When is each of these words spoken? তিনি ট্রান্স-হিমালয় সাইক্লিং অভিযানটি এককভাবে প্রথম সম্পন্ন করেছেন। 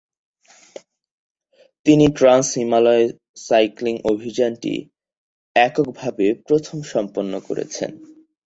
তিনি 1.85 2.05
ট্রান্স-হিমালয় 2.17 3.05
সাইক্লিং 3.47 3.95
অভিযানটি 4.11 4.73
এককভাবে 5.55 6.27
প্রথম 6.47 6.77
সম্পন্ন 6.93 7.33
করেছেন। 7.47 7.91